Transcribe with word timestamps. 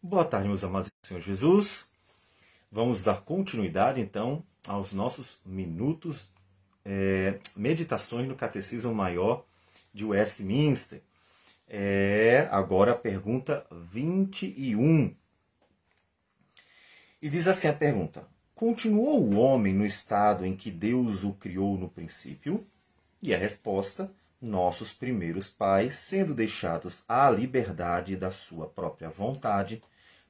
Boa 0.00 0.24
tarde, 0.24 0.46
meus 0.46 0.62
amados 0.62 0.92
Senhor 1.02 1.20
Jesus. 1.20 1.90
Vamos 2.70 3.02
dar 3.02 3.20
continuidade, 3.22 4.00
então, 4.00 4.44
aos 4.64 4.92
nossos 4.92 5.42
minutos, 5.44 6.32
é, 6.84 7.40
meditações 7.56 8.28
no 8.28 8.36
Catecismo 8.36 8.94
Maior 8.94 9.44
de 9.92 10.04
Westminster. 10.04 11.02
É, 11.66 12.46
agora 12.52 12.92
a 12.92 12.94
pergunta 12.94 13.66
21. 13.72 15.16
E 17.20 17.28
diz 17.28 17.48
assim 17.48 17.66
a 17.66 17.72
pergunta: 17.72 18.24
Continuou 18.54 19.20
o 19.20 19.36
homem 19.36 19.74
no 19.74 19.84
estado 19.84 20.46
em 20.46 20.54
que 20.54 20.70
Deus 20.70 21.24
o 21.24 21.32
criou 21.32 21.76
no 21.76 21.88
princípio? 21.88 22.64
E 23.20 23.34
a 23.34 23.36
resposta: 23.36 24.08
nossos 24.40 24.92
primeiros 24.92 25.50
pais, 25.50 25.96
sendo 25.96 26.34
deixados 26.34 27.04
à 27.08 27.28
liberdade 27.30 28.16
da 28.16 28.30
sua 28.30 28.66
própria 28.66 29.10
vontade, 29.10 29.82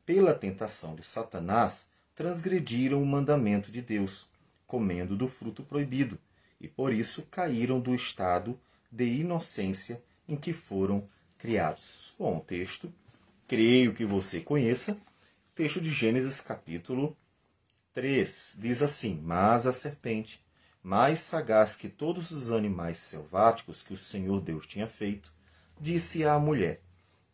pela 0.04 0.34
tentação 0.34 0.95
de 0.95 1.02
Satanás, 1.02 1.92
transgrediram 2.15 3.02
o 3.02 3.06
mandamento 3.06 3.70
de 3.70 3.82
Deus, 3.82 4.30
comendo 4.66 5.16
do 5.16 5.29
fruto 5.29 5.62
proibido, 5.62 6.18
e 6.60 6.66
por 6.66 6.92
isso 6.92 7.27
caíram 7.30 7.79
do 7.79 7.95
estado 7.95 8.59
de 8.91 9.05
inocência 9.05 10.02
em 10.27 10.37
que 10.37 10.52
foram 10.52 11.06
criados. 11.37 12.15
Bom, 12.18 12.40
texto, 12.40 12.93
creio 13.46 13.95
que 13.95 14.04
você 14.04 14.40
conheça, 14.40 14.98
texto 15.54 15.80
de 15.80 15.90
Gênesis 15.90 16.40
capítulo 16.40 17.16
3, 17.93 18.59
diz 18.60 18.82
assim: 18.82 19.20
Mas 19.23 19.66
a 19.66 19.73
serpente, 19.73 20.43
mais 20.82 21.20
sagaz 21.20 21.77
que 21.77 21.88
todos 21.88 22.30
os 22.30 22.52
animais 22.52 22.98
selváticos 22.98 23.82
que 23.82 23.92
o 23.92 23.96
Senhor 23.96 24.41
Deus 24.41 24.66
tinha 24.66 24.87
feito, 24.87 25.32
disse 25.80 26.24
à 26.24 26.38
mulher: 26.38 26.82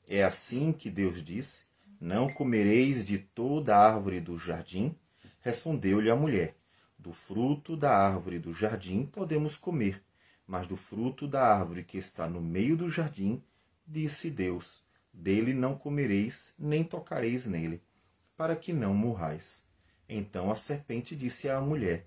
É 0.08 0.24
assim 0.24 0.72
que 0.72 0.90
Deus 0.90 1.22
disse: 1.24 1.66
Não 2.00 2.28
comereis 2.28 3.04
de 3.04 3.18
toda 3.18 3.76
a 3.76 3.94
árvore 3.94 4.20
do 4.20 4.38
jardim? 4.38 4.96
Respondeu-lhe 5.40 6.10
a 6.10 6.16
mulher: 6.16 6.56
Do 6.98 7.12
fruto 7.12 7.76
da 7.76 7.96
árvore 7.96 8.38
do 8.38 8.52
jardim 8.52 9.06
podemos 9.06 9.56
comer, 9.56 10.02
mas 10.46 10.66
do 10.66 10.76
fruto 10.76 11.26
da 11.26 11.42
árvore 11.42 11.84
que 11.84 11.98
está 11.98 12.28
no 12.28 12.40
meio 12.40 12.76
do 12.76 12.90
jardim, 12.90 13.42
disse 13.86 14.30
Deus: 14.30 14.82
Dele 15.12 15.54
não 15.54 15.76
comereis, 15.76 16.54
nem 16.58 16.82
tocareis 16.82 17.46
nele, 17.46 17.82
para 18.36 18.56
que 18.56 18.72
não 18.72 18.92
morrais. 18.92 19.64
Então 20.08 20.50
a 20.50 20.54
serpente 20.54 21.14
disse 21.14 21.48
à 21.48 21.60
mulher: 21.60 22.06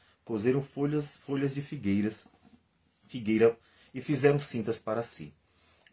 coseram 0.31 0.61
folhas, 0.61 1.17
folhas 1.17 1.53
de 1.53 1.61
figueiras, 1.61 2.29
figueira 3.05 3.57
e 3.93 4.01
fizeram 4.01 4.39
cintas 4.39 4.79
para 4.79 5.03
si. 5.03 5.33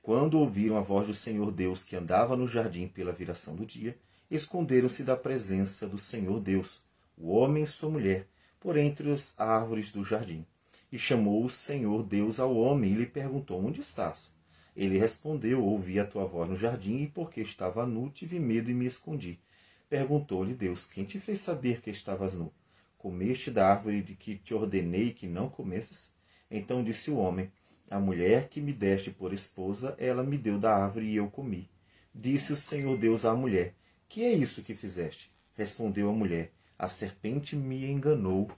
Quando 0.01 0.39
ouviram 0.39 0.77
a 0.77 0.81
voz 0.81 1.09
do 1.09 1.13
Senhor 1.13 1.51
Deus 1.51 1.83
que 1.83 1.97
andava 1.97 2.37
no 2.37 2.47
jardim 2.47 2.87
pela 2.87 3.11
viração 3.11 3.57
do 3.57 3.67
dia, 3.67 3.99
esconderam-se 4.31 5.03
da 5.03 5.17
presença 5.17 5.89
do 5.89 5.99
Senhor 5.99 6.39
Deus, 6.39 6.85
o 7.17 7.33
homem 7.33 7.65
e 7.65 7.67
sua 7.67 7.91
mulher, 7.91 8.29
por 8.61 8.77
entre 8.77 9.11
as 9.11 9.35
árvores 9.41 9.91
do 9.91 10.05
jardim. 10.05 10.47
E 10.93 11.01
chamou 11.01 11.45
o 11.45 11.51
Senhor 11.51 12.05
Deus 12.05 12.39
ao 12.39 12.57
homem 12.57 12.93
e 12.93 12.95
lhe 12.95 13.07
perguntou: 13.07 13.67
Onde 13.67 13.81
estás? 13.81 14.37
Ele 14.77 15.01
respondeu: 15.01 15.65
Ouvi 15.65 15.99
a 15.99 16.07
tua 16.07 16.27
voz 16.27 16.49
no 16.49 16.55
jardim, 16.55 16.99
e 17.03 17.09
porque 17.09 17.41
estava 17.41 17.85
nu, 17.85 18.09
tive 18.09 18.39
medo 18.39 18.71
e 18.71 18.75
me 18.75 18.87
escondi. 18.87 19.41
Perguntou-lhe 19.89 20.55
Deus: 20.55 20.87
Quem 20.87 21.05
te 21.05 21.19
fez 21.19 21.41
saber 21.41 21.81
que 21.81 21.91
estavas 21.91 22.35
nu? 22.35 22.53
Comeste 22.99 23.51
da 23.51 23.71
árvore 23.71 24.03
de 24.03 24.15
que 24.15 24.37
te 24.37 24.53
ordenei 24.53 25.13
que 25.13 25.29
não 25.29 25.49
comesses? 25.49 26.15
Então 26.51 26.83
disse 26.83 27.11
o 27.11 27.17
homem: 27.17 27.51
A 27.89 28.01
mulher 28.01 28.49
que 28.49 28.61
me 28.61 28.73
deste 28.73 29.11
por 29.11 29.33
esposa, 29.33 29.95
ela 29.99 30.25
me 30.25 30.37
deu 30.37 30.59
da 30.59 30.75
árvore 30.75 31.07
e 31.07 31.17
eu 31.17 31.31
comi. 31.31 31.71
Disse 32.13 32.53
o 32.53 32.57
Senhor 32.57 32.99
Deus 32.99 33.25
à 33.25 33.35
mulher: 33.35 33.75
Que 34.09 34.25
é 34.25 34.33
isso 34.33 34.65
que 34.65 34.75
fizeste? 34.75 35.31
Respondeu 35.55 36.11
a 36.11 36.13
mulher: 36.13 36.51
A 36.77 36.89
serpente 36.89 37.55
me 37.55 37.89
enganou 37.89 38.51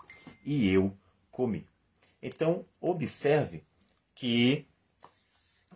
e 0.45 0.71
eu 0.71 0.97
comi. 1.31 1.67
Então, 2.23 2.65
observe 2.81 3.63
que 4.15 4.67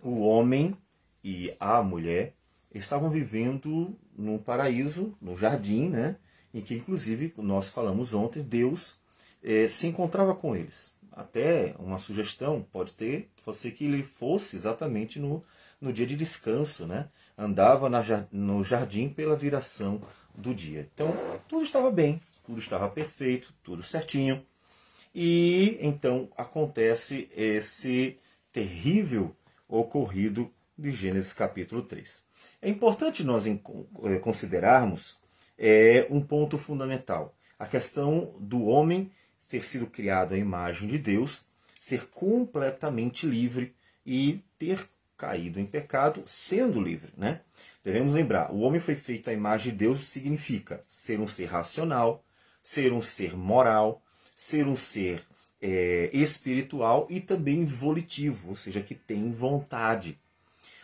o 0.02 0.20
homem 0.20 0.76
e 1.22 1.54
a 1.60 1.82
mulher 1.82 2.34
estavam 2.74 3.10
vivendo 3.10 3.96
num 4.16 4.38
paraíso, 4.38 5.16
no 5.20 5.36
jardim, 5.36 5.88
né? 5.88 6.16
Em 6.54 6.60
que, 6.60 6.74
inclusive, 6.74 7.34
nós 7.36 7.70
falamos 7.70 8.14
ontem, 8.14 8.40
Deus 8.40 9.00
eh, 9.42 9.66
se 9.66 9.88
encontrava 9.88 10.36
com 10.36 10.54
eles. 10.54 10.96
Até 11.10 11.74
uma 11.80 11.98
sugestão 11.98 12.64
pode 12.72 12.92
ter, 12.92 13.28
pode 13.44 13.58
ser 13.58 13.72
que 13.72 13.84
ele 13.84 14.04
fosse 14.04 14.54
exatamente 14.54 15.18
no, 15.18 15.42
no 15.80 15.92
dia 15.92 16.06
de 16.06 16.14
descanso, 16.14 16.86
né? 16.86 17.08
Andava 17.36 17.90
na, 17.90 18.00
no 18.30 18.62
jardim 18.62 19.08
pela 19.08 19.36
viração 19.36 20.00
do 20.32 20.54
dia. 20.54 20.88
Então, 20.94 21.16
tudo 21.48 21.64
estava 21.64 21.90
bem, 21.90 22.20
tudo 22.46 22.60
estava 22.60 22.88
perfeito, 22.88 23.52
tudo 23.62 23.82
certinho. 23.82 24.46
E 25.12 25.76
então 25.80 26.28
acontece 26.36 27.28
esse 27.36 28.16
terrível 28.52 29.34
ocorrido 29.68 30.50
de 30.76 30.92
Gênesis 30.92 31.32
capítulo 31.32 31.82
3. 31.82 32.28
É 32.62 32.68
importante 32.68 33.24
nós 33.24 33.46
eh, 33.46 34.18
considerarmos 34.20 35.23
é, 35.58 36.06
um 36.10 36.20
ponto 36.20 36.58
fundamental: 36.58 37.34
a 37.58 37.66
questão 37.66 38.34
do 38.38 38.64
homem 38.64 39.10
ter 39.48 39.64
sido 39.64 39.86
criado 39.86 40.34
à 40.34 40.38
imagem 40.38 40.88
de 40.88 40.98
Deus, 40.98 41.46
ser 41.78 42.06
completamente 42.06 43.26
livre 43.26 43.74
e 44.04 44.40
ter 44.58 44.88
caído 45.16 45.60
em 45.60 45.66
pecado 45.66 46.22
sendo 46.26 46.80
livre. 46.80 47.12
Né? 47.16 47.40
Devemos 47.84 48.12
lembrar: 48.12 48.52
o 48.52 48.60
homem 48.60 48.80
foi 48.80 48.94
feito 48.94 49.30
à 49.30 49.32
imagem 49.32 49.72
de 49.72 49.78
Deus 49.78 50.04
significa 50.04 50.82
ser 50.88 51.20
um 51.20 51.26
ser 51.26 51.46
racional, 51.46 52.24
ser 52.62 52.92
um 52.92 53.02
ser 53.02 53.36
moral, 53.36 54.02
ser 54.36 54.66
um 54.66 54.76
ser 54.76 55.22
é, 55.60 56.10
espiritual 56.12 57.06
e 57.08 57.20
também 57.20 57.64
volitivo, 57.64 58.50
ou 58.50 58.56
seja, 58.56 58.82
que 58.82 58.94
tem 58.94 59.30
vontade. 59.32 60.18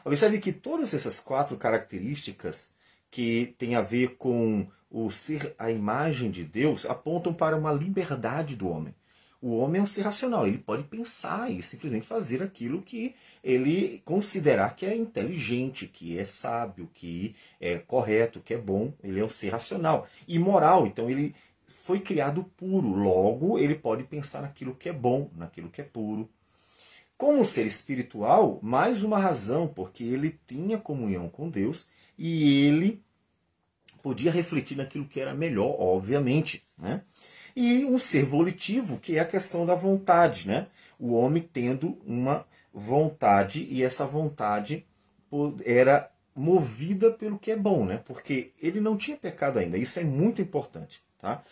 Observe 0.04 0.38
que 0.38 0.52
todas 0.52 0.94
essas 0.94 1.20
quatro 1.20 1.56
características 1.56 2.76
que 3.10 3.54
têm 3.58 3.74
a 3.74 3.82
ver 3.82 4.16
com 4.16 4.66
o 4.90 5.10
ser 5.10 5.54
a 5.58 5.70
imagem 5.70 6.30
de 6.30 6.44
Deus 6.44 6.84
apontam 6.84 7.32
para 7.32 7.56
uma 7.56 7.72
liberdade 7.72 8.56
do 8.56 8.68
homem. 8.68 8.94
O 9.42 9.56
homem 9.56 9.80
é 9.80 9.82
um 9.82 9.86
ser 9.86 10.02
racional, 10.02 10.46
ele 10.46 10.58
pode 10.58 10.82
pensar 10.82 11.50
e 11.50 11.62
simplesmente 11.62 12.06
fazer 12.06 12.42
aquilo 12.42 12.82
que 12.82 13.14
ele 13.42 14.02
considerar 14.04 14.76
que 14.76 14.84
é 14.84 14.94
inteligente, 14.94 15.86
que 15.86 16.18
é 16.18 16.24
sábio, 16.24 16.90
que 16.92 17.34
é 17.58 17.78
correto, 17.78 18.40
que 18.40 18.52
é 18.52 18.58
bom. 18.58 18.92
Ele 19.02 19.18
é 19.18 19.24
um 19.24 19.30
ser 19.30 19.50
racional. 19.50 20.06
E 20.28 20.38
moral, 20.38 20.86
então 20.86 21.08
ele 21.08 21.34
foi 21.66 22.00
criado 22.00 22.44
puro, 22.54 22.88
logo 22.88 23.58
ele 23.58 23.74
pode 23.74 24.04
pensar 24.04 24.42
naquilo 24.42 24.74
que 24.74 24.90
é 24.90 24.92
bom, 24.92 25.30
naquilo 25.34 25.70
que 25.70 25.80
é 25.80 25.84
puro. 25.84 26.28
Como 27.20 27.44
ser 27.44 27.66
espiritual, 27.66 28.58
mais 28.62 29.04
uma 29.04 29.18
razão, 29.18 29.68
porque 29.68 30.02
ele 30.02 30.40
tinha 30.46 30.78
comunhão 30.78 31.28
com 31.28 31.50
Deus 31.50 31.86
e 32.16 32.64
ele 32.64 33.02
podia 34.02 34.32
refletir 34.32 34.74
naquilo 34.74 35.04
que 35.04 35.20
era 35.20 35.34
melhor, 35.34 35.76
obviamente. 35.78 36.64
Né? 36.78 37.02
E 37.54 37.84
um 37.84 37.98
ser 37.98 38.24
volitivo, 38.24 38.98
que 38.98 39.18
é 39.18 39.20
a 39.20 39.26
questão 39.26 39.66
da 39.66 39.74
vontade. 39.74 40.48
Né? 40.48 40.68
O 40.98 41.12
homem 41.12 41.42
tendo 41.42 41.98
uma 42.06 42.46
vontade, 42.72 43.68
e 43.70 43.82
essa 43.82 44.06
vontade 44.06 44.86
era 45.62 46.10
movida 46.34 47.12
pelo 47.12 47.38
que 47.38 47.50
é 47.50 47.56
bom, 47.56 47.84
né? 47.84 48.00
porque 48.02 48.52
ele 48.58 48.80
não 48.80 48.96
tinha 48.96 49.18
pecado 49.18 49.58
ainda. 49.58 49.76
Isso 49.76 50.00
é 50.00 50.04
muito 50.04 50.40
importante. 50.40 51.02
Tá? 51.20 51.44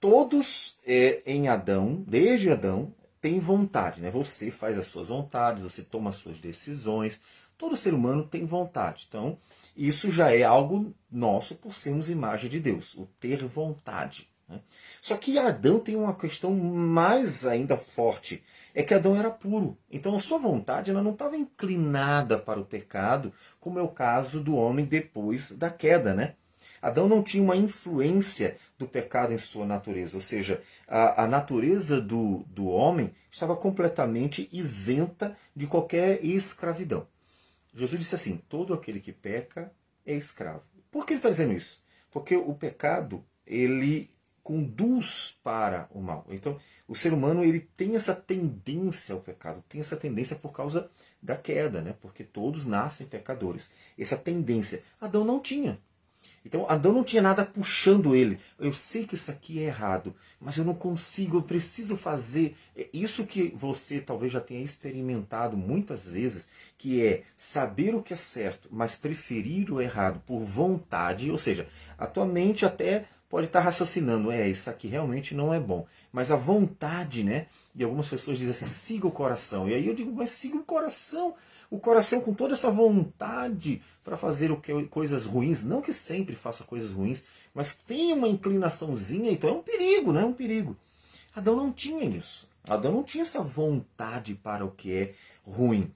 Todos 0.00 0.78
é, 0.86 1.20
em 1.26 1.46
Adão, 1.46 2.02
desde 2.08 2.50
Adão, 2.50 2.94
têm 3.20 3.38
vontade. 3.38 4.00
Né? 4.00 4.10
Você 4.10 4.50
faz 4.50 4.78
as 4.78 4.86
suas 4.86 5.08
vontades, 5.08 5.62
você 5.62 5.82
toma 5.82 6.10
as 6.10 6.16
suas 6.16 6.38
decisões. 6.38 7.22
Todo 7.56 7.76
ser 7.76 7.94
humano 7.94 8.26
tem 8.26 8.44
vontade. 8.44 9.06
Então, 9.08 9.36
isso 9.76 10.10
já 10.10 10.34
é 10.34 10.42
algo 10.42 10.94
nosso 11.10 11.54
por 11.56 11.74
sermos 11.74 12.10
imagem 12.10 12.50
de 12.50 12.60
Deus, 12.60 12.94
o 12.94 13.06
ter 13.20 13.44
vontade. 13.44 14.28
Né? 14.48 14.60
Só 15.00 15.16
que 15.16 15.38
Adão 15.38 15.78
tem 15.78 15.94
uma 15.94 16.14
questão 16.14 16.52
mais 16.54 17.46
ainda 17.46 17.76
forte. 17.76 18.42
É 18.74 18.82
que 18.82 18.94
Adão 18.94 19.16
era 19.16 19.30
puro. 19.30 19.76
Então 19.90 20.16
a 20.16 20.20
sua 20.20 20.38
vontade 20.38 20.90
ela 20.90 21.02
não 21.02 21.12
estava 21.12 21.36
inclinada 21.36 22.38
para 22.38 22.60
o 22.60 22.64
pecado, 22.64 23.32
como 23.58 23.78
é 23.78 23.82
o 23.82 23.88
caso 23.88 24.42
do 24.42 24.54
homem 24.54 24.84
depois 24.84 25.52
da 25.52 25.70
queda. 25.70 26.14
Né? 26.14 26.34
Adão 26.80 27.08
não 27.08 27.22
tinha 27.22 27.42
uma 27.42 27.56
influência 27.56 28.56
do 28.78 28.86
pecado 28.86 29.32
em 29.32 29.38
sua 29.38 29.66
natureza, 29.66 30.16
ou 30.16 30.22
seja, 30.22 30.62
a, 30.88 31.24
a 31.24 31.26
natureza 31.26 32.00
do, 32.00 32.44
do 32.48 32.68
homem 32.68 33.12
estava 33.30 33.54
completamente 33.54 34.48
isenta 34.50 35.36
de 35.54 35.66
qualquer 35.66 36.24
escravidão. 36.24 37.06
Jesus 37.74 37.98
disse 37.98 38.14
assim: 38.14 38.36
todo 38.48 38.74
aquele 38.74 39.00
que 39.00 39.12
peca 39.12 39.72
é 40.04 40.14
escravo. 40.14 40.62
Por 40.90 41.06
que 41.06 41.12
ele 41.12 41.18
está 41.18 41.30
dizendo 41.30 41.52
isso? 41.52 41.82
Porque 42.10 42.36
o 42.36 42.54
pecado 42.54 43.24
ele 43.46 44.10
conduz 44.42 45.38
para 45.44 45.88
o 45.92 46.00
mal. 46.00 46.26
Então, 46.28 46.58
o 46.88 46.96
ser 46.96 47.12
humano 47.12 47.44
ele 47.44 47.60
tem 47.60 47.94
essa 47.94 48.16
tendência 48.16 49.14
ao 49.14 49.20
pecado, 49.20 49.62
tem 49.68 49.80
essa 49.80 49.96
tendência 49.96 50.34
por 50.34 50.52
causa 50.52 50.90
da 51.22 51.36
queda, 51.36 51.80
né? 51.80 51.94
Porque 52.00 52.24
todos 52.24 52.66
nascem 52.66 53.06
pecadores. 53.06 53.72
Essa 53.98 54.16
tendência 54.16 54.82
Adão 55.00 55.24
não 55.24 55.38
tinha. 55.38 55.78
Então 56.44 56.66
Adão 56.68 56.92
não 56.92 57.04
tinha 57.04 57.22
nada 57.22 57.44
puxando 57.44 58.14
ele. 58.14 58.38
Eu 58.58 58.72
sei 58.72 59.06
que 59.06 59.14
isso 59.14 59.30
aqui 59.30 59.60
é 59.60 59.66
errado, 59.66 60.14
mas 60.40 60.56
eu 60.56 60.64
não 60.64 60.74
consigo, 60.74 61.36
eu 61.36 61.42
preciso 61.42 61.96
fazer. 61.96 62.56
É 62.76 62.88
isso 62.92 63.26
que 63.26 63.54
você 63.56 64.00
talvez 64.00 64.32
já 64.32 64.40
tenha 64.40 64.64
experimentado 64.64 65.56
muitas 65.56 66.08
vezes, 66.08 66.48
que 66.78 67.04
é 67.04 67.24
saber 67.36 67.94
o 67.94 68.02
que 68.02 68.14
é 68.14 68.16
certo, 68.16 68.68
mas 68.70 68.96
preferir 68.96 69.70
o 69.70 69.80
errado 69.80 70.22
por 70.26 70.40
vontade, 70.40 71.30
ou 71.30 71.38
seja, 71.38 71.66
a 71.98 72.06
tua 72.06 72.24
mente 72.24 72.64
até 72.64 73.04
pode 73.28 73.46
estar 73.46 73.60
raciocinando, 73.60 74.32
é, 74.32 74.48
isso 74.48 74.68
aqui 74.68 74.88
realmente 74.88 75.36
não 75.36 75.54
é 75.54 75.60
bom. 75.60 75.86
Mas 76.12 76.32
a 76.32 76.36
vontade, 76.36 77.22
né? 77.22 77.46
E 77.76 77.84
algumas 77.84 78.08
pessoas 78.08 78.36
dizem 78.36 78.50
assim, 78.50 78.66
siga 78.66 79.06
o 79.06 79.12
coração. 79.12 79.68
E 79.68 79.74
aí 79.74 79.86
eu 79.86 79.94
digo, 79.94 80.12
mas 80.12 80.32
siga 80.32 80.56
o 80.56 80.64
coração 80.64 81.36
o 81.70 81.78
coração 81.78 82.20
com 82.20 82.34
toda 82.34 82.54
essa 82.54 82.70
vontade 82.70 83.80
para 84.02 84.16
fazer 84.16 84.50
coisas 84.90 85.24
ruins, 85.24 85.64
não 85.64 85.80
que 85.80 85.92
sempre 85.92 86.34
faça 86.34 86.64
coisas 86.64 86.92
ruins, 86.92 87.24
mas 87.54 87.78
tem 87.78 88.12
uma 88.12 88.28
inclinaçãozinha, 88.28 89.30
então 89.30 89.50
é 89.50 89.52
um 89.52 89.62
perigo, 89.62 90.12
não 90.12 90.20
é 90.20 90.24
um 90.24 90.32
perigo. 90.32 90.76
Adão 91.34 91.54
não 91.54 91.72
tinha 91.72 92.04
isso. 92.04 92.48
Adão 92.64 92.92
não 92.92 93.04
tinha 93.04 93.22
essa 93.22 93.40
vontade 93.40 94.34
para 94.34 94.64
o 94.64 94.70
que 94.70 94.92
é 94.92 95.14
ruim. 95.46 95.92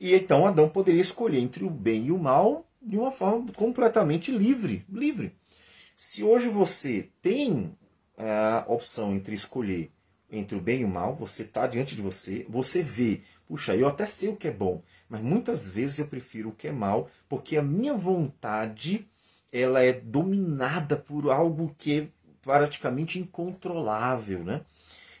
E 0.00 0.12
então 0.14 0.46
Adão 0.46 0.68
poderia 0.68 1.00
escolher 1.00 1.38
entre 1.38 1.64
o 1.64 1.70
bem 1.70 2.06
e 2.06 2.12
o 2.12 2.18
mal 2.18 2.66
de 2.80 2.98
uma 2.98 3.12
forma 3.12 3.52
completamente 3.52 4.32
livre, 4.32 4.84
livre. 4.90 5.36
Se 5.96 6.24
hoje 6.24 6.48
você 6.48 7.08
tem 7.20 7.72
a 8.18 8.64
opção 8.66 9.14
entre 9.14 9.36
escolher 9.36 9.92
entre 10.30 10.56
o 10.56 10.60
bem 10.60 10.80
e 10.80 10.84
o 10.84 10.88
mal, 10.88 11.14
você 11.14 11.42
está 11.42 11.66
diante 11.66 11.94
de 11.94 12.02
você, 12.02 12.44
você 12.48 12.82
vê, 12.82 13.20
puxa, 13.46 13.76
eu 13.76 13.86
até 13.86 14.06
sei 14.06 14.30
o 14.30 14.36
que 14.36 14.48
é 14.48 14.50
bom, 14.50 14.82
mas 15.12 15.20
muitas 15.20 15.70
vezes 15.70 15.98
eu 15.98 16.08
prefiro 16.08 16.48
o 16.48 16.52
que 16.52 16.68
é 16.68 16.72
mal, 16.72 17.10
porque 17.28 17.58
a 17.58 17.62
minha 17.62 17.92
vontade 17.92 19.06
ela 19.52 19.82
é 19.82 19.92
dominada 19.92 20.96
por 20.96 21.30
algo 21.30 21.76
que 21.76 22.00
é 22.00 22.08
praticamente 22.40 23.18
incontrolável, 23.18 24.42
né? 24.42 24.62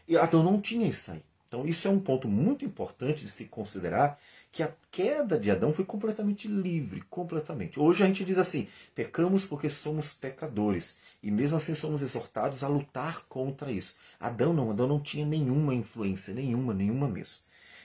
E 0.08 0.16
Adão 0.16 0.42
não 0.42 0.58
tinha 0.58 0.88
isso 0.88 1.12
aí. 1.12 1.22
Então 1.46 1.68
isso 1.68 1.86
é 1.86 1.90
um 1.90 2.00
ponto 2.00 2.26
muito 2.26 2.64
importante 2.64 3.22
de 3.22 3.30
se 3.30 3.48
considerar 3.48 4.18
que 4.50 4.62
a 4.62 4.72
queda 4.90 5.38
de 5.38 5.50
Adão 5.50 5.74
foi 5.74 5.84
completamente 5.84 6.48
livre, 6.48 7.02
completamente. 7.10 7.78
Hoje 7.78 8.02
a 8.02 8.06
gente 8.06 8.24
diz 8.24 8.38
assim: 8.38 8.68
pecamos 8.94 9.44
porque 9.44 9.68
somos 9.68 10.14
pecadores. 10.14 11.02
E 11.22 11.30
mesmo 11.30 11.58
assim 11.58 11.74
somos 11.74 12.00
exortados 12.00 12.64
a 12.64 12.68
lutar 12.68 13.26
contra 13.28 13.70
isso. 13.70 13.96
Adão 14.18 14.54
não, 14.54 14.70
Adão 14.70 14.88
não 14.88 15.00
tinha 15.00 15.26
nenhuma 15.26 15.74
influência, 15.74 16.32
nenhuma, 16.32 16.72
nenhuma 16.72 17.06
mesmo. 17.06 17.42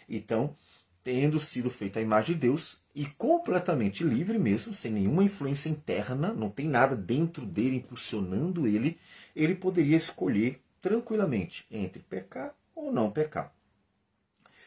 Então, 0.10 0.56
tendo 1.08 1.40
sido 1.40 1.70
feita 1.70 2.00
a 2.00 2.02
imagem 2.02 2.36
de 2.36 2.42
Deus 2.42 2.82
e 2.94 3.06
completamente 3.06 4.04
livre 4.04 4.38
mesmo, 4.38 4.74
sem 4.74 4.92
nenhuma 4.92 5.24
influência 5.24 5.70
interna, 5.70 6.34
não 6.34 6.50
tem 6.50 6.68
nada 6.68 6.98
dentro 6.98 7.46
dele 7.46 7.78
impulsionando 7.78 8.68
ele, 8.68 9.00
ele 9.34 9.56
poderia 9.56 9.96
escolher 9.96 10.62
tranquilamente 10.82 11.66
entre 11.72 12.04
pecar 12.04 12.54
ou 12.76 12.92
não 12.92 13.10
pecar. 13.10 13.54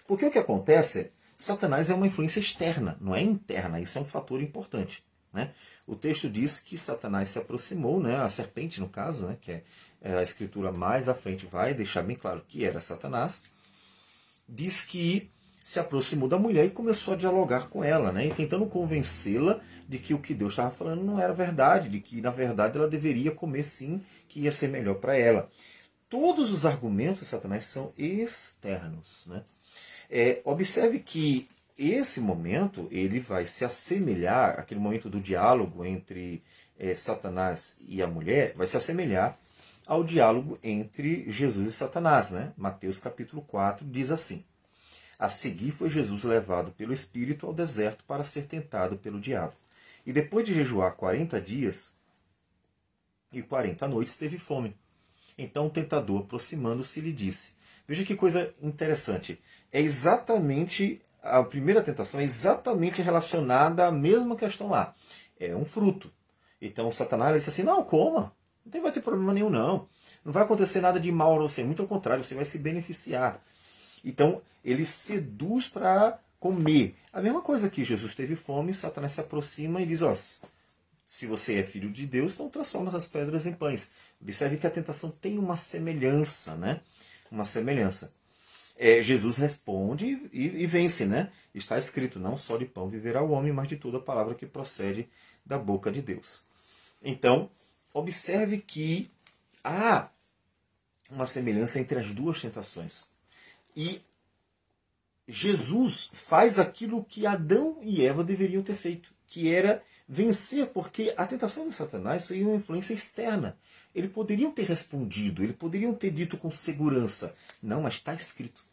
Porque 0.06 0.24
o 0.24 0.30
que 0.30 0.38
acontece 0.38 1.00
é, 1.00 1.10
Satanás 1.36 1.90
é 1.90 1.94
uma 1.94 2.06
influência 2.06 2.40
externa, 2.40 2.96
não 3.02 3.14
é 3.14 3.20
interna, 3.20 3.78
isso 3.78 3.98
é 3.98 4.00
um 4.00 4.06
fator 4.06 4.40
importante. 4.40 5.04
Né? 5.34 5.52
O 5.86 5.94
texto 5.94 6.30
diz 6.30 6.58
que 6.58 6.78
Satanás 6.78 7.28
se 7.28 7.38
aproximou, 7.38 8.00
né, 8.00 8.16
a 8.16 8.30
serpente 8.30 8.80
no 8.80 8.88
caso, 8.88 9.26
né, 9.26 9.36
que 9.38 9.52
é, 9.52 9.62
é 10.00 10.14
a 10.14 10.22
escritura 10.22 10.72
mais 10.72 11.06
à 11.06 11.14
frente 11.14 11.44
vai 11.44 11.74
deixar 11.74 12.02
bem 12.02 12.16
claro 12.16 12.42
que 12.48 12.64
era 12.64 12.80
Satanás, 12.80 13.44
diz 14.48 14.86
que 14.86 15.30
se 15.70 15.78
aproximou 15.78 16.28
da 16.28 16.36
mulher 16.36 16.66
e 16.66 16.70
começou 16.70 17.14
a 17.14 17.16
dialogar 17.16 17.68
com 17.68 17.84
ela, 17.84 18.10
né? 18.10 18.26
E 18.26 18.34
tentando 18.34 18.66
convencê-la 18.66 19.60
de 19.88 20.00
que 20.00 20.12
o 20.12 20.18
que 20.18 20.34
Deus 20.34 20.54
estava 20.54 20.72
falando 20.72 21.04
não 21.04 21.20
era 21.20 21.32
verdade, 21.32 21.88
de 21.88 22.00
que 22.00 22.20
na 22.20 22.32
verdade 22.32 22.76
ela 22.76 22.88
deveria 22.88 23.30
comer 23.30 23.62
sim, 23.62 24.02
que 24.26 24.40
ia 24.40 24.50
ser 24.50 24.66
melhor 24.66 24.96
para 24.96 25.16
ela. 25.16 25.48
Todos 26.08 26.50
os 26.50 26.66
argumentos 26.66 27.20
de 27.20 27.26
Satanás 27.26 27.66
são 27.66 27.92
externos, 27.96 29.28
né? 29.28 29.44
É, 30.10 30.40
observe 30.44 30.98
que 30.98 31.46
esse 31.78 32.20
momento 32.20 32.88
ele 32.90 33.20
vai 33.20 33.46
se 33.46 33.64
assemelhar, 33.64 34.58
aquele 34.58 34.80
momento 34.80 35.08
do 35.08 35.20
diálogo 35.20 35.84
entre 35.84 36.42
é, 36.76 36.96
Satanás 36.96 37.80
e 37.86 38.02
a 38.02 38.08
mulher, 38.08 38.54
vai 38.56 38.66
se 38.66 38.76
assemelhar 38.76 39.38
ao 39.86 40.02
diálogo 40.02 40.58
entre 40.64 41.30
Jesus 41.30 41.68
e 41.68 41.70
Satanás, 41.70 42.32
né? 42.32 42.52
Mateus 42.56 42.98
capítulo 42.98 43.42
4 43.42 43.86
diz 43.86 44.10
assim: 44.10 44.44
a 45.20 45.28
seguir 45.28 45.70
foi 45.70 45.90
Jesus 45.90 46.24
levado 46.24 46.72
pelo 46.72 46.94
Espírito 46.94 47.46
ao 47.46 47.52
deserto 47.52 48.02
para 48.04 48.24
ser 48.24 48.46
tentado 48.46 48.96
pelo 48.96 49.20
diabo. 49.20 49.52
E 50.06 50.14
depois 50.14 50.46
de 50.46 50.54
jejuar 50.54 50.92
quarenta 50.92 51.38
dias 51.38 51.94
e 53.30 53.42
quarenta 53.42 53.86
noites, 53.86 54.16
teve 54.16 54.38
fome. 54.38 54.74
Então 55.36 55.66
o 55.66 55.70
tentador, 55.70 56.22
aproximando-se, 56.22 57.02
lhe 57.02 57.12
disse: 57.12 57.56
Veja 57.86 58.02
que 58.02 58.16
coisa 58.16 58.54
interessante. 58.62 59.38
É 59.70 59.78
exatamente 59.78 61.02
a 61.22 61.42
primeira 61.42 61.82
tentação 61.82 62.18
é 62.18 62.24
exatamente 62.24 63.02
relacionada 63.02 63.86
à 63.86 63.92
mesma 63.92 64.34
questão 64.36 64.70
lá. 64.70 64.94
É 65.38 65.54
um 65.54 65.66
fruto. 65.66 66.10
Então 66.62 66.90
Satanás 66.90 67.36
disse 67.36 67.50
assim: 67.50 67.62
Não, 67.62 67.84
coma. 67.84 68.34
Não 68.64 68.82
vai 68.82 68.92
ter 68.92 69.02
problema 69.02 69.34
nenhum, 69.34 69.50
não. 69.50 69.86
Não 70.24 70.32
vai 70.32 70.44
acontecer 70.44 70.80
nada 70.80 70.98
de 70.98 71.12
mal 71.12 71.36
a 71.36 71.42
você. 71.42 71.62
Muito 71.62 71.82
ao 71.82 71.88
contrário, 71.88 72.24
você 72.24 72.34
vai 72.34 72.46
se 72.46 72.58
beneficiar. 72.58 73.42
Então, 74.04 74.42
ele 74.64 74.84
seduz 74.84 75.68
para 75.68 76.18
comer. 76.38 76.94
A 77.12 77.20
mesma 77.20 77.42
coisa 77.42 77.68
que 77.68 77.84
Jesus 77.84 78.14
teve 78.14 78.34
fome, 78.34 78.72
Satanás 78.72 79.12
se 79.12 79.20
aproxima 79.20 79.82
e 79.82 79.86
diz: 79.86 80.02
ó, 80.02 80.14
se 80.14 81.26
você 81.26 81.58
é 81.58 81.62
filho 81.64 81.90
de 81.90 82.06
Deus, 82.06 82.34
então 82.34 82.48
transforma 82.48 82.96
as 82.96 83.08
pedras 83.08 83.46
em 83.46 83.52
pães. 83.52 83.94
Observe 84.22 84.56
que 84.56 84.66
a 84.66 84.70
tentação 84.70 85.10
tem 85.10 85.38
uma 85.38 85.56
semelhança, 85.56 86.56
né? 86.56 86.80
Uma 87.30 87.44
semelhança. 87.44 88.12
É, 88.76 89.02
Jesus 89.02 89.36
responde 89.36 90.30
e, 90.32 90.62
e, 90.62 90.66
vence, 90.66 91.06
né? 91.06 91.30
Está 91.54 91.76
escrito: 91.76 92.18
não 92.18 92.36
só 92.36 92.56
de 92.56 92.64
pão 92.64 92.88
viverá 92.88 93.22
o 93.22 93.30
homem, 93.30 93.52
mas 93.52 93.68
de 93.68 93.76
toda 93.76 93.98
a 93.98 94.00
palavra 94.00 94.34
que 94.34 94.46
procede 94.46 95.08
da 95.44 95.58
boca 95.58 95.90
de 95.90 96.00
Deus. 96.00 96.44
Então, 97.02 97.50
observe 97.92 98.58
que 98.58 99.10
há 99.64 100.08
uma 101.10 101.26
semelhança 101.26 101.80
entre 101.80 101.98
as 101.98 102.08
duas 102.14 102.40
tentações. 102.40 103.09
E 103.76 104.02
Jesus 105.28 106.10
faz 106.12 106.58
aquilo 106.58 107.04
que 107.04 107.26
Adão 107.26 107.78
e 107.82 108.04
Eva 108.04 108.24
deveriam 108.24 108.62
ter 108.62 108.74
feito, 108.74 109.12
que 109.26 109.52
era 109.52 109.82
vencer, 110.08 110.66
porque 110.68 111.14
a 111.16 111.24
tentação 111.24 111.68
de 111.68 111.74
Satanás 111.74 112.26
foi 112.26 112.42
uma 112.42 112.56
influência 112.56 112.92
externa. 112.92 113.56
Eles 113.94 114.10
poderiam 114.10 114.50
ter 114.50 114.64
respondido, 114.64 115.42
eles 115.42 115.56
poderiam 115.56 115.94
ter 115.94 116.10
dito 116.10 116.36
com 116.36 116.50
segurança. 116.50 117.36
Não, 117.62 117.82
mas 117.82 117.94
está 117.94 118.12
escrito. 118.14 118.64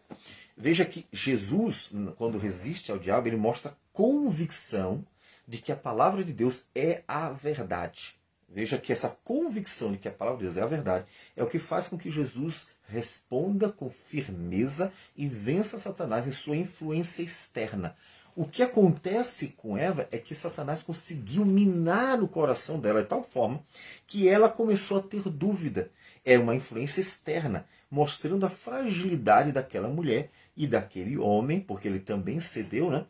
Veja 0.55 0.83
que 0.83 1.05
Jesus, 1.11 1.93
quando 2.17 2.39
resiste 2.39 2.91
ao 2.91 2.97
diabo, 2.97 3.27
ele 3.27 3.37
mostra 3.37 3.77
convicção 3.93 5.05
de 5.47 5.59
que 5.59 5.71
a 5.71 5.75
palavra 5.75 6.23
de 6.23 6.33
Deus 6.33 6.69
é 6.73 7.03
a 7.07 7.29
verdade. 7.29 8.16
Veja 8.49 8.77
que 8.77 8.93
essa 8.93 9.17
convicção 9.23 9.91
de 9.91 9.97
que 9.97 10.07
a 10.07 10.11
palavra 10.11 10.39
de 10.39 10.45
Deus 10.45 10.57
é 10.57 10.61
a 10.61 10.67
verdade 10.67 11.05
é 11.35 11.43
o 11.43 11.47
que 11.47 11.59
faz 11.59 11.87
com 11.87 11.97
que 11.97 12.09
Jesus 12.09 12.69
responda 12.87 13.69
com 13.69 13.89
firmeza 13.89 14.91
e 15.15 15.27
vença 15.27 15.77
Satanás 15.77 16.27
em 16.27 16.31
sua 16.31 16.55
influência 16.55 17.23
externa. 17.23 17.95
O 18.35 18.45
que 18.45 18.61
acontece 18.61 19.53
com 19.57 19.75
Eva 19.75 20.07
é 20.11 20.17
que 20.19 20.35
Satanás 20.35 20.83
conseguiu 20.83 21.43
minar 21.43 22.21
o 22.21 22.27
coração 22.27 22.79
dela 22.79 23.01
de 23.01 23.09
tal 23.09 23.23
forma 23.23 23.63
que 24.05 24.29
ela 24.29 24.47
começou 24.47 24.99
a 24.99 25.01
ter 25.01 25.23
dúvida. 25.23 25.89
É 26.23 26.37
uma 26.37 26.55
influência 26.55 27.01
externa, 27.01 27.65
mostrando 27.89 28.45
a 28.45 28.49
fragilidade 28.49 29.51
daquela 29.51 29.87
mulher 29.87 30.29
e 30.55 30.67
daquele 30.67 31.17
homem, 31.17 31.59
porque 31.59 31.87
ele 31.87 31.99
também 31.99 32.39
cedeu, 32.39 32.91
né? 32.91 33.05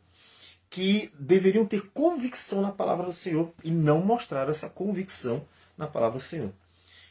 Que 0.70 1.10
deveriam 1.18 1.64
ter 1.64 1.88
convicção 1.90 2.62
na 2.62 2.70
palavra 2.72 3.06
do 3.06 3.12
Senhor 3.12 3.52
e 3.64 3.70
não 3.70 4.00
mostrar 4.00 4.48
essa 4.48 4.68
convicção 4.68 5.44
na 5.76 5.86
palavra 5.86 6.18
do 6.18 6.22
Senhor. 6.22 6.52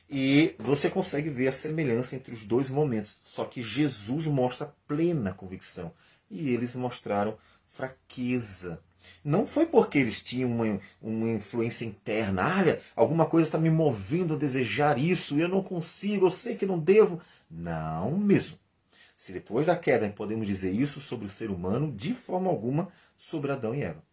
E 0.10 0.56
você 0.58 0.90
consegue 0.90 1.30
ver 1.30 1.50
a 1.50 1.52
semelhança 1.52 2.16
entre 2.16 2.34
os 2.34 2.46
dois 2.46 2.70
momentos. 2.70 3.22
Só 3.26 3.46
que 3.46 3.62
Jesus 3.62 4.26
mostra 4.28 4.74
plena 4.88 5.34
convicção 5.34 5.92
e 6.30 6.50
eles 6.50 6.76
mostraram 6.76 7.38
fraqueza. 7.74 8.80
Não 9.24 9.46
foi 9.46 9.66
porque 9.66 9.98
eles 9.98 10.22
tinham 10.22 10.52
uma, 10.52 10.80
uma 11.02 11.30
influência 11.30 11.86
interna, 11.86 12.58
olha, 12.58 12.80
alguma 12.96 13.26
coisa 13.26 13.48
está 13.48 13.58
me 13.58 13.70
movendo 13.70 14.34
a 14.34 14.38
desejar 14.38 14.98
isso, 14.98 15.40
eu 15.40 15.48
não 15.48 15.64
consigo, 15.64 16.26
eu 16.26 16.32
sei 16.32 16.56
que 16.56 16.66
não 16.66 16.80
devo. 16.80 17.22
Não 17.50 18.18
mesmo. 18.18 18.58
Se 19.16 19.32
depois 19.32 19.66
da 19.66 19.76
queda 19.76 20.08
podemos 20.10 20.46
dizer 20.46 20.74
isso 20.74 21.00
sobre 21.02 21.26
o 21.26 21.30
ser 21.30 21.50
humano, 21.50 21.92
de 21.92 22.14
forma 22.14 22.50
alguma 22.50 22.90
sobre 23.18 23.52
Adão 23.52 23.74
e 23.74 23.84
Eva. 23.84 24.04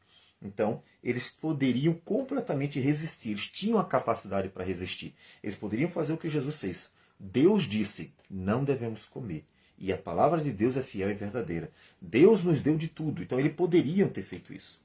Então, 0.43 0.83
eles 1.03 1.31
poderiam 1.31 1.95
completamente 1.95 2.79
resistir, 2.79 3.31
eles 3.31 3.49
tinham 3.49 3.79
a 3.79 3.85
capacidade 3.85 4.49
para 4.49 4.65
resistir. 4.65 5.15
Eles 5.43 5.57
poderiam 5.57 5.89
fazer 5.89 6.13
o 6.13 6.19
que 6.19 6.29
Jesus 6.29 6.61
fez. 6.61 6.97
Deus 7.19 7.65
disse: 7.65 8.13
não 8.29 8.65
devemos 8.65 9.07
comer. 9.07 9.47
E 9.79 9.93
a 9.93 9.99
palavra 9.99 10.41
de 10.41 10.53
Deus 10.53 10.77
é 10.77 10.83
fiel 10.83 11.11
e 11.11 11.15
verdadeira. 11.15 11.71
Deus 12.01 12.45
nos 12.45 12.63
deu 12.63 12.77
de 12.77 12.89
tudo, 12.89 13.23
então 13.23 13.41
eles 13.41 13.55
poderiam 13.55 14.09
ter 14.09 14.23
feito 14.23 14.53
isso. 14.53 14.83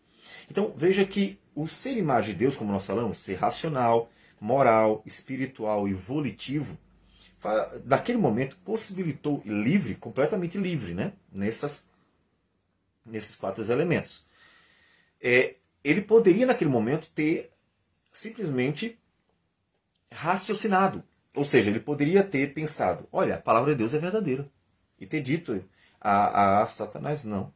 Então 0.50 0.74
veja 0.76 1.06
que 1.06 1.38
o 1.56 1.68
ser 1.68 1.98
imagem 1.98 2.34
de 2.34 2.40
Deus, 2.40 2.56
como 2.56 2.72
nós 2.72 2.86
falamos, 2.86 3.20
ser 3.20 3.36
racional, 3.36 4.10
moral, 4.40 5.04
espiritual 5.06 5.88
e 5.88 5.94
volitivo, 5.94 6.78
naquele 7.86 8.18
momento 8.18 8.58
possibilitou 8.66 9.42
livre, 9.46 9.96
completamente 9.96 10.58
livre, 10.58 10.94
né? 10.94 11.14
Nessas, 11.32 11.92
nesses 13.10 13.36
quatro 13.36 13.64
elementos. 13.70 14.26
É, 15.22 15.56
ele 15.84 16.02
poderia 16.02 16.46
naquele 16.46 16.70
momento 16.70 17.10
ter 17.12 17.52
simplesmente 18.12 19.00
raciocinado, 20.12 21.04
ou 21.36 21.46
seja, 21.46 21.70
ele 21.70 21.80
poderia 21.80 22.24
ter 22.24 22.54
pensado: 22.54 23.08
olha, 23.12 23.36
a 23.36 23.42
palavra 23.42 23.72
de 23.72 23.78
Deus 23.78 23.94
é 23.94 24.00
verdadeira 24.00 24.50
e 25.00 25.06
ter 25.06 25.22
dito 25.22 25.64
a, 26.00 26.62
a 26.62 26.68
Satanás 26.68 27.24
não. 27.24 27.54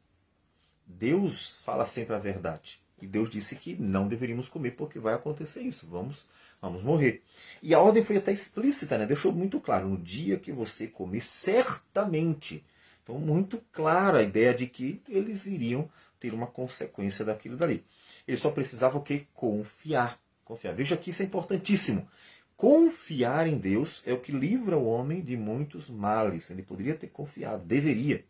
Deus 0.86 1.62
fala 1.64 1.86
sempre 1.86 2.16
a 2.16 2.20
verdade. 2.20 2.82
E 3.02 3.08
Deus 3.08 3.30
disse 3.30 3.58
que 3.58 3.76
não 3.76 4.08
deveríamos 4.08 4.48
comer 4.48 4.72
porque 4.72 5.00
vai 5.00 5.14
acontecer 5.14 5.62
isso. 5.62 5.88
Vamos, 5.88 6.26
vamos 6.62 6.82
morrer. 6.84 7.22
E 7.62 7.74
a 7.74 7.80
ordem 7.80 8.04
foi 8.04 8.16
até 8.18 8.32
explícita, 8.32 8.98
né? 8.98 9.06
Deixou 9.06 9.34
muito 9.34 9.60
claro. 9.60 9.90
No 9.90 9.98
dia 9.98 10.40
que 10.40 10.52
você 10.52 10.88
comer, 10.88 11.22
certamente. 11.22 12.64
Então, 13.04 13.20
muito 13.20 13.62
clara 13.72 14.20
a 14.20 14.24
ideia 14.24 14.54
de 14.54 14.66
que 14.66 15.02
eles 15.08 15.46
iriam 15.46 15.90
ter 16.20 16.34
uma 16.34 16.48
consequência 16.48 17.26
daquilo 17.26 17.58
dali. 17.58 17.84
Eles 18.26 18.42
só 18.42 18.50
precisavam 18.50 19.02
o? 19.02 19.28
Confiar. 19.34 20.18
Confiar. 20.46 20.74
Veja 20.74 20.96
que 20.96 21.10
isso 21.10 21.22
é 21.22 21.26
importantíssimo. 21.26 22.08
Confiar 22.56 23.46
em 23.46 23.58
Deus 23.58 24.02
é 24.08 24.14
o 24.14 24.20
que 24.20 24.32
livra 24.32 24.78
o 24.78 24.86
homem 24.86 25.22
de 25.22 25.36
muitos 25.36 25.90
males. 25.90 26.50
Ele 26.50 26.64
poderia 26.64 26.96
ter 26.96 27.08
confiado, 27.08 27.66
deveria. 27.66 28.24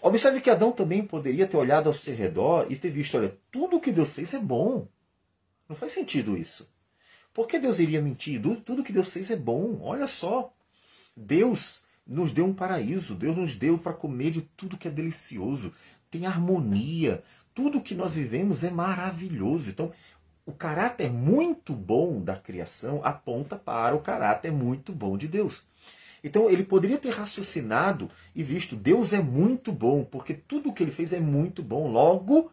Observe 0.00 0.40
que 0.40 0.50
Adão 0.50 0.72
também 0.72 1.06
poderia 1.06 1.46
ter 1.46 1.56
olhado 1.56 1.86
ao 1.86 1.92
seu 1.92 2.16
redor 2.16 2.66
e 2.68 2.76
ter 2.76 2.90
visto: 2.90 3.16
olha, 3.16 3.38
tudo 3.52 3.80
que 3.80 3.92
Deus 3.92 4.14
fez 4.16 4.34
é 4.34 4.40
bom. 4.40 4.88
Não 5.68 5.76
faz 5.76 5.92
sentido 5.92 6.36
isso. 6.36 6.68
Por 7.32 7.46
que 7.46 7.58
Deus 7.58 7.78
iria 7.78 8.02
mentir? 8.02 8.42
Tudo 8.64 8.82
que 8.82 8.92
Deus 8.92 9.12
fez 9.12 9.30
é 9.30 9.36
bom. 9.36 9.78
Olha 9.80 10.08
só. 10.08 10.52
Deus 11.16 11.84
nos 12.06 12.32
deu 12.32 12.46
um 12.46 12.54
paraíso. 12.54 13.14
Deus 13.14 13.36
nos 13.36 13.56
deu 13.56 13.78
para 13.78 13.92
comer 13.92 14.30
de 14.30 14.42
tudo 14.56 14.76
que 14.76 14.88
é 14.88 14.90
delicioso. 14.90 15.72
Tem 16.10 16.26
harmonia. 16.26 17.22
Tudo 17.54 17.82
que 17.82 17.94
nós 17.94 18.14
vivemos 18.14 18.64
é 18.64 18.70
maravilhoso. 18.70 19.70
Então, 19.70 19.92
o 20.44 20.52
caráter 20.52 21.10
muito 21.10 21.74
bom 21.74 22.20
da 22.20 22.36
criação 22.36 23.00
aponta 23.04 23.56
para 23.56 23.94
o 23.94 24.00
caráter 24.00 24.50
muito 24.50 24.92
bom 24.92 25.16
de 25.16 25.28
Deus. 25.28 25.66
Então 26.24 26.48
ele 26.48 26.64
poderia 26.64 26.98
ter 26.98 27.10
raciocinado 27.10 28.08
e 28.34 28.42
visto: 28.42 28.76
Deus 28.76 29.12
é 29.12 29.22
muito 29.22 29.72
bom, 29.72 30.04
porque 30.04 30.34
tudo 30.34 30.70
o 30.70 30.72
que 30.72 30.82
ele 30.82 30.92
fez 30.92 31.12
é 31.12 31.20
muito 31.20 31.62
bom. 31.62 31.88
Logo, 31.90 32.52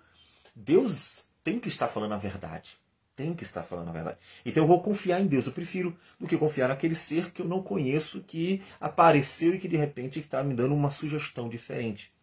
Deus 0.55 1.25
tem 1.43 1.59
que 1.59 1.67
estar 1.67 1.87
falando 1.87 2.13
a 2.13 2.17
verdade. 2.17 2.77
Tem 3.19 3.33
que 3.33 3.43
estar 3.43 3.63
falando 3.63 3.89
a 3.89 3.91
verdade. 3.91 4.17
Então 4.45 4.63
eu 4.63 4.67
vou 4.67 4.81
confiar 4.81 5.19
em 5.19 5.27
Deus. 5.27 5.45
Eu 5.45 5.51
prefiro 5.51 5.93
do 6.17 6.25
que 6.25 6.37
confiar 6.37 6.69
naquele 6.69 6.95
ser 6.95 7.31
que 7.31 7.41
eu 7.41 7.45
não 7.45 7.61
conheço, 7.61 8.23
que 8.23 8.63
apareceu 8.79 9.55
e 9.55 9.59
que 9.59 9.67
de 9.67 9.75
repente 9.75 10.21
está 10.21 10.41
me 10.41 10.55
dando 10.55 10.73
uma 10.73 10.89
sugestão 10.89 11.49
diferente. 11.49 12.13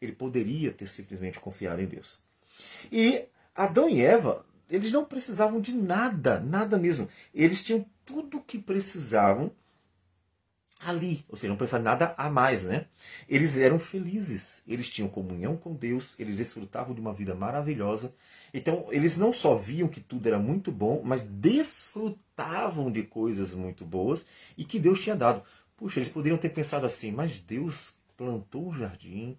Ele 0.00 0.12
poderia 0.12 0.70
ter 0.70 0.86
simplesmente 0.86 1.40
confiado 1.40 1.82
em 1.82 1.86
Deus. 1.86 2.22
E 2.92 3.24
Adão 3.52 3.88
e 3.88 4.00
Eva 4.00 4.46
eles 4.70 4.92
não 4.92 5.04
precisavam 5.04 5.60
de 5.60 5.74
nada, 5.74 6.38
nada 6.38 6.78
mesmo. 6.78 7.08
Eles 7.34 7.64
tinham 7.64 7.84
tudo 8.04 8.38
o 8.38 8.42
que 8.42 8.56
precisavam 8.56 9.50
ali, 10.80 11.24
ou 11.28 11.36
seja, 11.36 11.48
não 11.50 11.56
precisavam 11.56 11.84
de 11.84 11.90
nada 11.90 12.14
a 12.16 12.28
mais, 12.28 12.64
né? 12.64 12.86
Eles 13.28 13.56
eram 13.56 13.78
felizes, 13.78 14.64
eles 14.66 14.88
tinham 14.88 15.08
comunhão 15.08 15.56
com 15.56 15.74
Deus, 15.74 16.18
eles 16.18 16.36
desfrutavam 16.36 16.94
de 16.94 17.00
uma 17.00 17.12
vida 17.12 17.34
maravilhosa. 17.34 18.14
Então, 18.52 18.86
eles 18.90 19.18
não 19.18 19.32
só 19.32 19.56
viam 19.56 19.88
que 19.88 20.00
tudo 20.00 20.26
era 20.26 20.38
muito 20.38 20.70
bom, 20.70 21.02
mas 21.04 21.24
desfrutavam 21.24 22.90
de 22.90 23.02
coisas 23.02 23.54
muito 23.54 23.84
boas 23.84 24.28
e 24.56 24.64
que 24.64 24.78
Deus 24.78 25.02
tinha 25.02 25.16
dado. 25.16 25.42
Puxa, 25.76 26.00
eles 26.00 26.12
poderiam 26.12 26.38
ter 26.38 26.50
pensado 26.50 26.86
assim, 26.86 27.10
mas 27.10 27.40
Deus 27.40 27.96
plantou 28.16 28.68
um 28.68 28.74
jardim, 28.74 29.36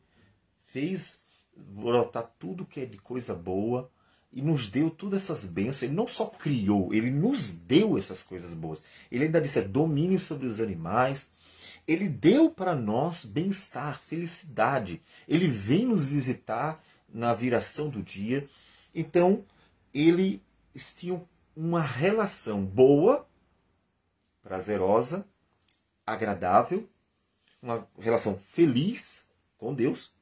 fez 0.60 1.26
brotar 1.56 2.30
tudo 2.38 2.66
que 2.66 2.82
é 2.82 2.86
de 2.86 2.98
coisa 2.98 3.34
boa, 3.34 3.90
e 4.36 4.42
nos 4.42 4.70
deu 4.70 4.92
todas 4.92 5.24
essas 5.24 5.50
bênçãos. 5.50 5.84
Ele 5.84 5.94
não 5.94 6.08
só 6.08 6.26
criou, 6.26 6.94
ele 6.94 7.10
nos 7.10 7.52
deu 7.56 7.98
essas 7.98 8.22
coisas 8.22 8.54
boas. 8.54 8.84
Ele 9.10 9.24
ainda 9.24 9.40
disse: 9.40 9.60
é, 9.60 9.62
domínio 9.62 10.20
sobre 10.20 10.46
os 10.46 10.60
animais. 10.60 11.34
Ele 11.88 12.10
deu 12.10 12.50
para 12.50 12.76
nós 12.76 13.24
bem-estar, 13.26 14.02
felicidade. 14.02 15.02
Ele 15.28 15.48
vem 15.48 15.86
nos 15.86 16.04
visitar 16.06 16.84
na 17.08 17.34
viração 17.34 17.90
do 17.90 18.04
dia. 18.04 18.48
Então, 18.94 19.46
eles 19.94 20.42
tinham 20.96 21.28
uma 21.56 21.82
relação 21.82 22.66
boa, 22.66 23.26
prazerosa, 24.44 25.26
agradável, 26.06 26.90
uma 27.62 27.88
relação 27.98 28.38
feliz 28.38 29.30
com 29.58 29.74
Deus 29.74 30.14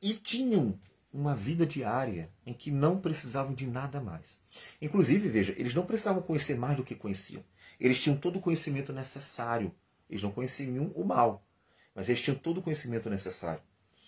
e 0.00 0.14
tinham 0.14 0.78
uma 1.12 1.36
vida 1.36 1.66
diária 1.66 2.30
em 2.46 2.54
que 2.54 2.70
não 2.70 2.98
precisavam 2.98 3.54
de 3.54 3.66
nada 3.66 4.00
mais. 4.00 4.40
Inclusive, 4.80 5.28
veja, 5.28 5.54
eles 5.58 5.74
não 5.74 5.84
precisavam 5.84 6.22
conhecer 6.22 6.56
mais 6.56 6.76
do 6.76 6.84
que 6.84 6.94
conheciam. 6.94 7.44
Eles 7.78 8.00
tinham 8.00 8.16
todo 8.16 8.36
o 8.36 8.40
conhecimento 8.40 8.92
necessário. 8.92 9.74
Eles 10.08 10.22
não 10.22 10.30
conheciam 10.30 10.90
o 10.94 11.04
mal, 11.04 11.44
mas 11.94 12.08
eles 12.08 12.22
tinham 12.22 12.36
todo 12.36 12.58
o 12.58 12.62
conhecimento 12.62 13.10
necessário. 13.10 13.62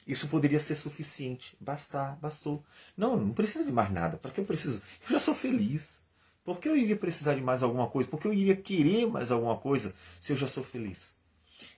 Isso 0.06 0.28
poderia 0.28 0.58
ser 0.58 0.76
suficiente. 0.76 1.56
Bastar, 1.60 2.16
bastou. 2.16 2.64
Não, 2.96 3.16
não 3.16 3.32
precisa 3.32 3.64
de 3.64 3.72
mais 3.72 3.90
nada. 3.90 4.16
Para 4.16 4.30
que 4.30 4.40
eu 4.40 4.44
preciso? 4.44 4.82
Eu 5.02 5.10
já 5.10 5.18
sou 5.18 5.34
feliz. 5.34 6.02
Por 6.44 6.58
que 6.58 6.68
eu 6.68 6.76
iria 6.76 6.96
precisar 6.96 7.34
de 7.34 7.40
mais 7.40 7.62
alguma 7.62 7.88
coisa? 7.88 8.08
Por 8.08 8.20
que 8.20 8.28
eu 8.28 8.34
iria 8.34 8.54
querer 8.54 9.06
mais 9.06 9.30
alguma 9.30 9.56
coisa 9.56 9.94
se 10.20 10.32
eu 10.32 10.36
já 10.36 10.46
sou 10.46 10.62
feliz? 10.62 11.16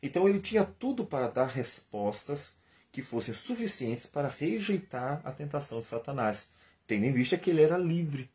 Então 0.03 0.29
ele 0.29 0.41
tinha 0.41 0.65
tudo 0.65 1.05
para 1.05 1.29
dar 1.29 1.47
respostas 1.47 2.59
que 2.97 3.03
fossem 3.03 3.35
suficientes 3.35 4.07
para 4.07 4.27
rejeitar 4.27 5.21
a 5.23 5.31
tentação 5.31 5.81
de 5.81 5.85
Satanás, 5.85 6.55
tendo 6.87 7.05
em 7.05 7.13
vista 7.13 7.37
que 7.37 7.51
ele 7.51 7.61
era 7.61 7.77
livre. 7.77 8.31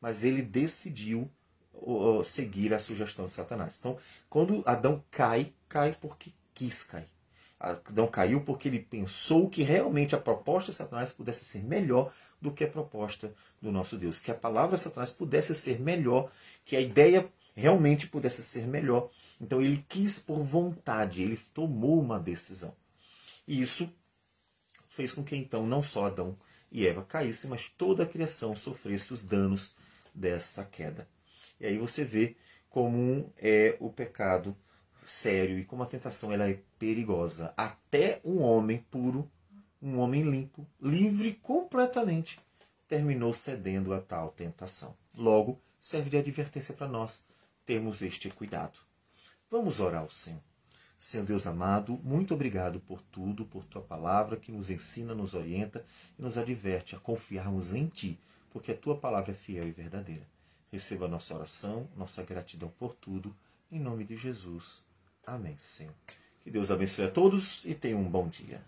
Mas 0.00 0.24
ele 0.24 0.40
decidiu 0.40 1.30
seguir 2.24 2.72
a 2.72 2.78
sugestão 2.78 3.26
de 3.26 3.34
Satanás. 3.34 3.78
Então, 3.78 3.98
quando 4.30 4.62
Adão 4.64 5.04
cai, 5.10 5.52
cai 5.68 5.94
porque 6.00 6.32
quis 6.54 6.84
cair. 6.84 7.10
Adão 7.58 8.06
caiu 8.06 8.40
porque 8.40 8.68
ele 8.68 8.78
pensou 8.78 9.50
que 9.50 9.62
realmente 9.62 10.14
a 10.14 10.18
proposta 10.18 10.72
de 10.72 10.78
Satanás 10.78 11.12
pudesse 11.12 11.44
ser 11.44 11.62
melhor 11.62 12.10
do 12.40 12.50
que 12.50 12.64
a 12.64 12.68
proposta 12.68 13.34
do 13.60 13.70
nosso 13.70 13.98
Deus. 13.98 14.18
Que 14.18 14.30
a 14.30 14.34
palavra 14.34 14.78
de 14.78 14.82
Satanás 14.82 15.12
pudesse 15.12 15.54
ser 15.54 15.78
melhor, 15.78 16.32
que 16.64 16.74
a 16.74 16.80
ideia 16.80 17.30
realmente 17.54 18.06
pudesse 18.06 18.42
ser 18.42 18.66
melhor. 18.66 19.10
Então 19.38 19.60
ele 19.60 19.84
quis 19.86 20.18
por 20.20 20.42
vontade, 20.42 21.22
ele 21.22 21.36
tomou 21.52 22.00
uma 22.00 22.18
decisão. 22.18 22.74
E 23.50 23.60
isso 23.60 23.92
fez 24.86 25.12
com 25.12 25.24
que 25.24 25.34
então 25.34 25.66
não 25.66 25.82
só 25.82 26.06
Adão 26.06 26.38
e 26.70 26.86
Eva 26.86 27.04
caíssem, 27.04 27.50
mas 27.50 27.68
toda 27.68 28.04
a 28.04 28.06
criação 28.06 28.54
sofresse 28.54 29.12
os 29.12 29.24
danos 29.24 29.74
dessa 30.14 30.64
queda. 30.64 31.08
E 31.58 31.66
aí 31.66 31.76
você 31.76 32.04
vê 32.04 32.36
como 32.68 33.34
é 33.36 33.76
o 33.80 33.90
pecado 33.90 34.56
sério 35.02 35.58
e 35.58 35.64
como 35.64 35.82
a 35.82 35.86
tentação 35.86 36.32
ela 36.32 36.48
é 36.48 36.62
perigosa. 36.78 37.52
Até 37.56 38.20
um 38.24 38.40
homem 38.40 38.86
puro, 38.88 39.28
um 39.82 39.98
homem 39.98 40.22
limpo, 40.22 40.64
livre 40.80 41.34
completamente, 41.42 42.38
terminou 42.86 43.32
cedendo 43.32 43.92
a 43.92 44.00
tal 44.00 44.30
tentação. 44.30 44.96
Logo, 45.16 45.60
serve 45.76 46.08
de 46.08 46.18
advertência 46.18 46.72
para 46.72 46.86
nós 46.86 47.26
termos 47.66 48.00
este 48.00 48.30
cuidado. 48.30 48.78
Vamos 49.50 49.80
orar 49.80 50.02
ao 50.02 50.08
Senhor. 50.08 50.49
Senhor 51.02 51.24
Deus 51.24 51.46
amado, 51.46 51.98
muito 52.04 52.34
obrigado 52.34 52.78
por 52.78 53.00
tudo, 53.00 53.46
por 53.46 53.64
tua 53.64 53.80
palavra 53.80 54.36
que 54.36 54.52
nos 54.52 54.68
ensina, 54.68 55.14
nos 55.14 55.32
orienta 55.32 55.82
e 56.18 56.20
nos 56.20 56.36
adverte 56.36 56.94
a 56.94 57.00
confiarmos 57.00 57.72
em 57.72 57.86
ti, 57.86 58.20
porque 58.50 58.72
a 58.72 58.76
tua 58.76 58.94
palavra 58.94 59.32
é 59.32 59.34
fiel 59.34 59.66
e 59.66 59.70
verdadeira. 59.70 60.28
Receba 60.70 61.08
nossa 61.08 61.34
oração, 61.34 61.88
nossa 61.96 62.22
gratidão 62.22 62.70
por 62.78 62.94
tudo, 62.94 63.34
em 63.72 63.80
nome 63.80 64.04
de 64.04 64.14
Jesus. 64.14 64.84
Amém, 65.26 65.56
Senhor. 65.56 65.94
Que 66.44 66.50
Deus 66.50 66.70
abençoe 66.70 67.06
a 67.06 67.10
todos 67.10 67.64
e 67.64 67.74
tenha 67.74 67.96
um 67.96 68.04
bom 68.04 68.28
dia. 68.28 68.62